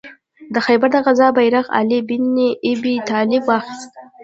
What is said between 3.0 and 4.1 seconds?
طالب واخیست.